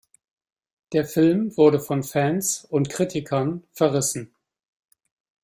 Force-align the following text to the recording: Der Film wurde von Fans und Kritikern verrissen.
Der 0.93 1.05
Film 1.05 1.55
wurde 1.57 1.79
von 1.79 2.01
Fans 2.01 2.65
und 2.67 2.89
Kritikern 2.89 3.63
verrissen. 3.71 4.33